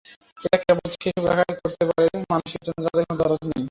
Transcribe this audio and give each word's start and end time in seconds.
এটা 0.37 0.57
কেবল 0.63 0.87
সেসব 0.93 1.23
লোকই 1.29 1.55
করতে 1.61 1.83
পারে, 1.89 2.05
মানুষের 2.31 2.61
জন্য 2.65 2.79
যাদের 2.85 3.03
কোনো 3.07 3.19
দরদ 3.21 3.41
নেই। 3.43 3.59